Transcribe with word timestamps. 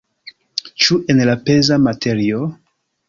Ĉu 0.85 0.97
en 1.15 1.21
la 1.31 1.37
peza 1.49 1.77
materio? 1.89 2.41